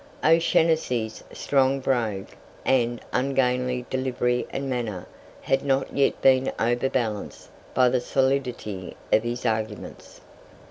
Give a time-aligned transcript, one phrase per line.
[0.23, 2.29] O'Shanassy's strong brogue,
[2.65, 5.05] and ungainly delivery and manner,
[5.41, 10.19] had not yet been overbalanced by the solidity of his arguments.